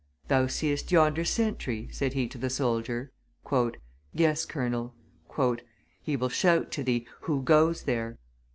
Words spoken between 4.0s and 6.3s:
"Yes, colonel." "He will